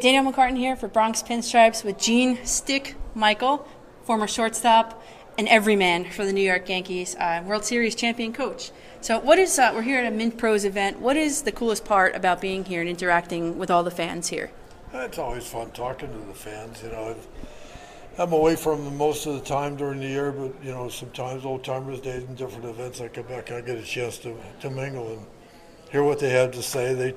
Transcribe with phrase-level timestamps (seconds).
[0.00, 3.66] Danielle McCartan here for Bronx Pinstripes with Gene Stick Michael,
[4.04, 5.02] former shortstop
[5.36, 8.70] and everyman for the New York Yankees, uh, World Series champion coach.
[9.00, 11.00] So, what is uh, we're here at a Mint Pros event?
[11.00, 14.52] What is the coolest part about being here and interacting with all the fans here?
[14.92, 16.80] It's always fun talking to the fans.
[16.80, 17.16] You know,
[18.18, 21.44] I'm away from them most of the time during the year, but you know, sometimes
[21.44, 24.70] old timers days and different events, I come back, I get a chance to to
[24.70, 25.26] mingle and
[25.90, 26.94] hear what they have to say.
[26.94, 27.14] They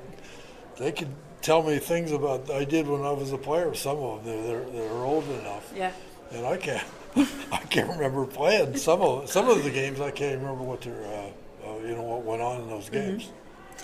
[0.80, 3.74] they can tell me things about I did when I was a player.
[3.74, 5.72] Some of them they're they're, old enough.
[5.76, 5.92] Yeah.
[6.32, 6.86] And I can't
[7.52, 10.00] I can't remember playing some of some of the games.
[10.00, 13.12] I can't remember what their uh, uh, you know what went on in those Mm-hmm.
[13.18, 13.30] games.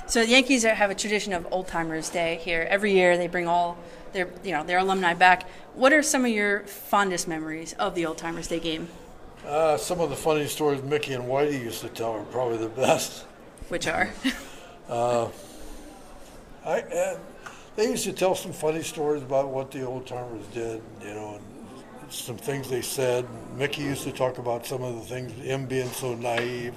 [0.05, 2.67] So the Yankees are, have a tradition of Old Timers Day here.
[2.69, 3.77] Every year they bring all
[4.13, 5.49] their you know their alumni back.
[5.73, 8.87] What are some of your fondest memories of the Old Timers Day game?
[9.45, 12.69] Uh, some of the funny stories Mickey and Whitey used to tell are probably the
[12.85, 13.23] best.
[13.69, 14.09] Which are
[16.67, 17.17] I, uh,
[17.77, 21.35] they used to tell some funny stories about what the old timers did, you know,
[21.35, 23.25] and some things they said.
[23.55, 26.73] Mickey used to talk about some of the things, him being so naive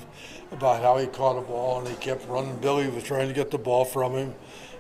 [0.53, 2.57] about how he caught a ball and he kept running.
[2.59, 4.33] Billy was trying to get the ball from him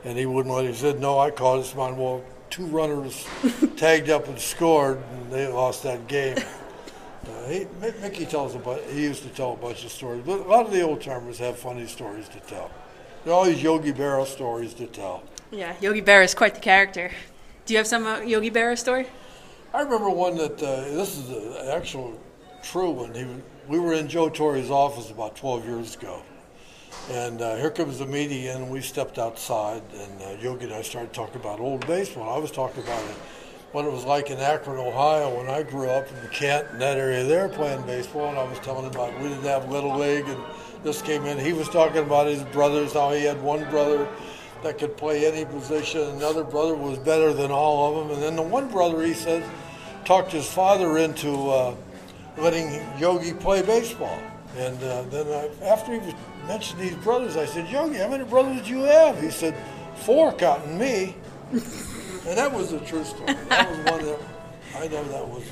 [0.05, 0.71] and he wouldn't let him.
[0.71, 1.63] He said, No, I caught it.
[1.63, 1.97] It's mine.
[1.97, 3.27] Well, two runners
[3.77, 6.37] tagged up and scored and they lost that game.
[6.39, 7.67] Uh, he,
[8.01, 10.67] Mickey tells a bu- he used to tell a bunch of stories, but a lot
[10.67, 12.71] of the old timers have funny stories to tell.
[13.25, 15.23] There are always Yogi Berra stories to tell.
[15.51, 17.11] yeah, Yogi Berra is quite the character.
[17.67, 19.07] Do you have some uh, Yogi Berra story?
[19.75, 22.19] I remember one that uh, this is an actual
[22.63, 23.15] true one.
[23.15, 23.27] He,
[23.69, 26.23] we were in Joe Torre's office about 12 years ago,
[27.11, 30.81] and uh, here comes the media, and we stepped outside, and uh, Yogi and I
[30.81, 32.35] started talking about old baseball.
[32.35, 33.17] I was talking about it,
[33.73, 36.97] what it was like in Akron, Ohio, when I grew up in Kent and that
[36.97, 40.27] area there playing baseball, and I was telling him about we didn't have little league,
[40.27, 40.43] and
[40.83, 41.39] this came in.
[41.39, 44.09] He was talking about his brothers, how he had one brother
[44.63, 46.01] that could play any position.
[46.01, 48.15] Another brother was better than all of them.
[48.15, 49.45] And then the one brother, he said,
[50.05, 51.75] talked his father into uh,
[52.39, 54.21] letting Yogi play baseball.
[54.57, 56.15] And uh, then I, after he
[56.47, 59.21] mentioned these brothers, I said, Yogi, how many brothers do you have?
[59.21, 59.55] He said,
[59.97, 61.15] four counting me.
[62.27, 63.35] And that was the true story.
[63.49, 64.19] That was one that
[64.77, 65.45] I know that was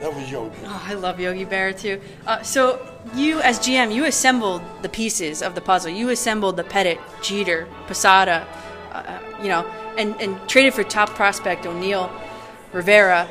[0.00, 0.56] that was Yogi.
[0.64, 2.00] Oh, I love Yogi Berra too.
[2.26, 2.80] Uh, so
[3.14, 5.90] you, as GM, you assembled the pieces of the puzzle.
[5.90, 8.46] You assembled the Pettitte, Jeter, Posada,
[8.92, 9.66] uh, you know,
[9.98, 12.10] and, and traded for top prospect O'Neill,
[12.72, 13.28] Rivera,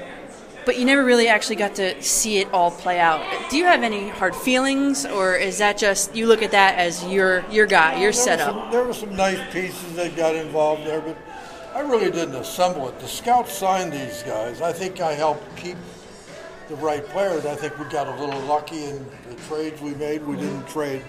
[0.66, 3.26] but you never really actually got to see it all play out.
[3.50, 7.04] Do you have any hard feelings, or is that just you look at that as
[7.06, 8.54] your your guy, your there setup?
[8.54, 11.18] Some, there were some nice pieces that got involved there, but
[11.74, 13.00] I really didn't assemble it.
[13.00, 14.62] The scouts signed these guys.
[14.62, 15.78] I think I helped keep
[16.68, 17.46] the right players.
[17.46, 20.26] I think we got a little lucky in the trades we made.
[20.26, 21.04] We didn't trade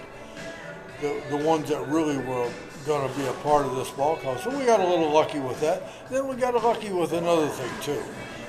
[1.01, 2.49] the, the ones that really were
[2.85, 4.39] going to be a part of this ball club.
[4.39, 5.83] So we got a little lucky with that.
[6.09, 8.03] Then we got lucky with another thing too.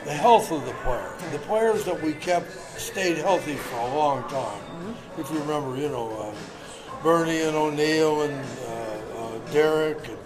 [0.04, 1.12] The health of the player.
[1.32, 4.62] The players that we kept stayed healthy for a long time.
[5.18, 8.34] If you remember, you know, uh, Bernie and O'Neill and
[8.66, 8.70] uh,
[9.18, 10.18] uh, Derek and,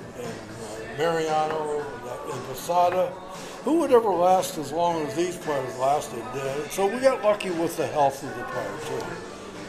[0.98, 1.80] Mariano
[2.32, 3.12] and, Posada.
[3.64, 6.22] Who would ever last as long as these players lasted?
[6.22, 9.06] Uh, so we got lucky with the health of the player too.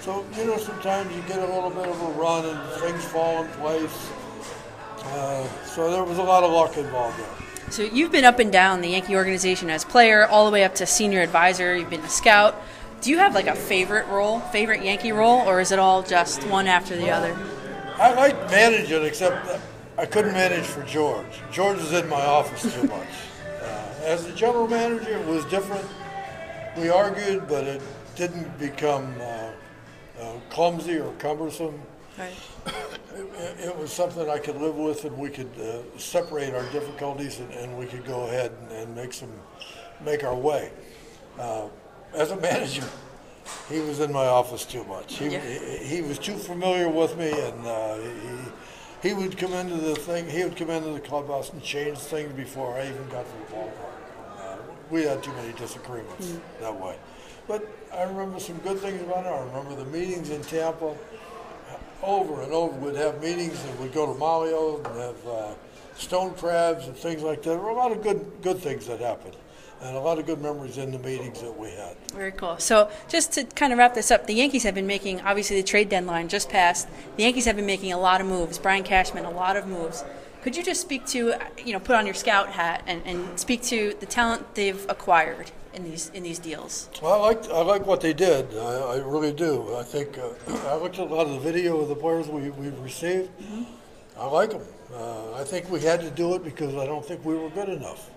[0.01, 3.43] So you know, sometimes you get a little bit of a run and things fall
[3.43, 4.09] in place.
[5.03, 7.47] Uh, so there was a lot of luck involved there.
[7.69, 10.75] So you've been up and down the Yankee organization as player, all the way up
[10.75, 11.75] to senior advisor.
[11.75, 12.55] You've been a scout.
[13.01, 16.43] Do you have like a favorite role, favorite Yankee role, or is it all just
[16.47, 17.37] one after the other?
[17.97, 19.45] I like managing, except
[19.97, 21.41] I couldn't manage for George.
[21.51, 23.07] George was in my office too much.
[23.61, 25.85] Uh, as a general manager, it was different.
[26.77, 27.81] We argued, but it
[28.15, 29.49] didn't become uh,
[30.21, 31.81] uh, clumsy or cumbersome.
[32.17, 32.33] Right.
[33.15, 37.39] It, it was something I could live with, and we could uh, separate our difficulties,
[37.39, 39.31] and, and we could go ahead and, and make some,
[40.05, 40.71] make our way.
[41.39, 41.67] Uh,
[42.15, 42.83] as a manager,
[43.69, 45.15] he was in my office too much.
[45.15, 45.39] He, Yeah.
[45.39, 48.51] he, he was too familiar with me, and uh, he,
[49.01, 50.29] he would come into the thing.
[50.29, 53.55] He would come into the clubhouse and change things before I even got to the
[53.55, 54.39] ballpark.
[54.39, 54.57] Uh,
[54.89, 56.97] we had too many disagreements that way.
[57.47, 59.29] But I remember some good things about it.
[59.29, 60.95] I remember the meetings in Tampa.
[62.03, 65.53] Over and over, we'd have meetings, and we'd go to Malio and have uh,
[65.95, 67.49] stone crabs and things like that.
[67.49, 69.35] There were a lot of good good things that happened,
[69.81, 71.95] and a lot of good memories in the meetings that we had.
[72.13, 72.57] Very cool.
[72.57, 75.67] So, just to kind of wrap this up, the Yankees have been making, obviously, the
[75.67, 76.87] trade deadline just passed.
[77.15, 78.57] The Yankees have been making a lot of moves.
[78.57, 80.03] Brian Cashman, a lot of moves.
[80.41, 81.33] Could you just speak to,
[81.63, 85.51] you know, put on your scout hat and, and speak to the talent they've acquired
[85.73, 86.89] in these in these deals?
[87.01, 88.55] Well, I like I like what they did.
[88.55, 89.75] I, I really do.
[89.75, 90.29] I think uh,
[90.67, 93.29] I looked at a lot of the video of the players we we've received.
[94.17, 94.63] I like them.
[94.93, 97.69] Uh, I think we had to do it because I don't think we were good
[97.69, 98.09] enough.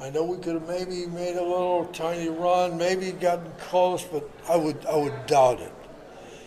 [0.00, 4.28] I know we could have maybe made a little tiny run, maybe gotten close, but
[4.48, 5.72] I would I would doubt it.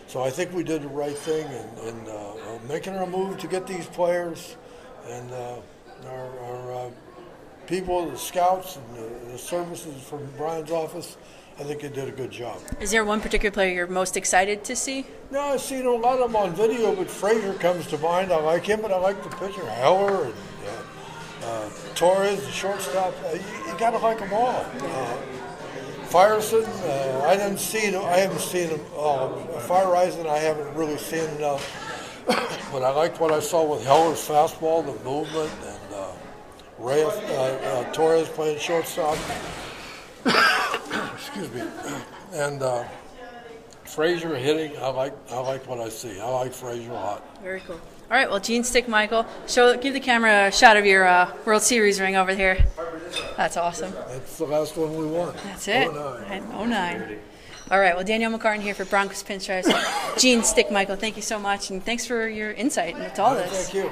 [0.07, 3.37] So I think we did the right thing in, in uh, uh, making our move
[3.39, 4.55] to get these players
[5.07, 5.55] and uh,
[6.07, 6.89] our, our uh,
[7.67, 11.17] people, the scouts, and the, the services from Brian's office.
[11.59, 12.59] I think they did a good job.
[12.79, 15.05] Is there one particular player you're most excited to see?
[15.29, 18.31] No, I've seen a lot of them on video, but Frazier comes to mind.
[18.31, 20.33] I like him, but I like the pitcher, Heller and
[21.43, 23.13] uh, uh, Torres, the shortstop.
[23.25, 24.65] Uh, you, you got to like them all.
[24.79, 25.17] Uh,
[26.09, 27.95] Feyereisen, uh, I didn't see.
[27.95, 28.81] I haven't seen him.
[28.95, 29.29] Uh,
[29.67, 31.63] Feyereisen, I haven't really seen enough.
[32.71, 36.11] but I liked what I saw with Heller's fastball, the movement, and uh,
[36.83, 39.17] uh, uh, Torres playing shortstop.
[41.15, 41.63] Excuse me.
[42.33, 42.83] And uh,
[43.85, 44.77] Frazier hitting.
[44.77, 45.13] I like.
[45.31, 46.19] I like what I see.
[46.19, 47.43] I like Frazier a lot.
[47.43, 47.79] Very cool.
[48.11, 51.33] All right, well, Gene Stick Michael, show give the camera a shot of your uh,
[51.45, 52.57] World Series ring over here.
[53.37, 53.93] That's awesome.
[53.93, 55.33] That's the last one we won.
[55.45, 55.87] That's it.
[55.87, 56.19] Oh,
[56.65, 56.99] nine.
[56.99, 57.19] At 09.
[57.71, 60.19] All right, well, Danielle McCartan here for Bronx Pinstripes.
[60.19, 63.69] Gene Stick Michael, thank you so much, and thanks for your insight into all this.
[63.69, 63.91] Thank you.